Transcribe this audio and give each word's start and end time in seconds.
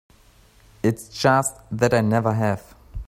It's 0.81 1.09
just 1.09 1.59
that 1.69 1.93
I 1.93 2.01
never 2.01 2.33
have. 2.33 2.73